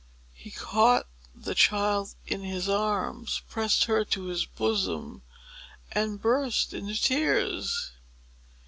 He 0.33 0.49
caught 0.49 1.05
the 1.35 1.53
child 1.53 2.15
in 2.25 2.41
his 2.41 2.67
arms, 2.67 3.43
pressed 3.47 3.83
her 3.83 4.03
to 4.03 4.23
his 4.29 4.47
bosom, 4.47 5.21
and 5.91 6.19
burst 6.19 6.73
into 6.73 6.99
tears. 6.99 7.91